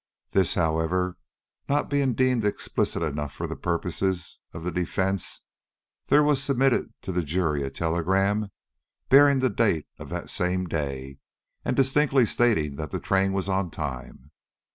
This, 0.31 0.55
however, 0.55 1.15
not 1.69 1.87
being 1.87 2.15
deemed 2.15 2.43
explicit 2.43 3.03
enough 3.03 3.31
for 3.33 3.45
the 3.45 3.55
purposes 3.55 4.39
of 4.51 4.63
the 4.63 4.71
defence, 4.71 5.41
there 6.07 6.23
was 6.23 6.41
submitted 6.41 6.91
to 7.03 7.11
the 7.11 7.21
jury 7.21 7.61
a 7.61 7.69
telegram 7.69 8.49
bearing 9.09 9.41
the 9.41 9.49
date 9.51 9.85
of 9.99 10.09
that 10.09 10.31
same 10.31 10.65
day, 10.65 11.19
and 11.63 11.77
distinctly 11.77 12.25
stating 12.25 12.77
that 12.77 12.89
the 12.89 12.99
train 12.99 13.31
was 13.31 13.47
on 13.47 13.69
time. 13.69 14.31